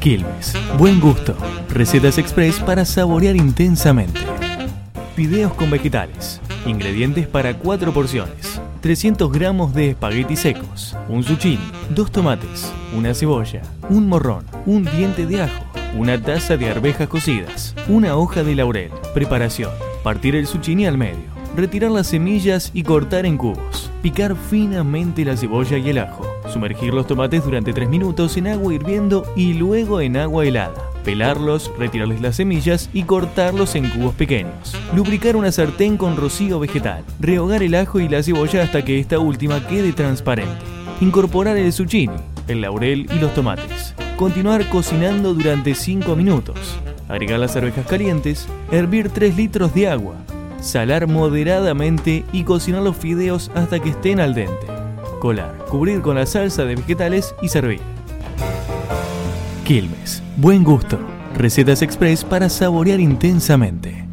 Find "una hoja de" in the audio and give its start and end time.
17.86-18.54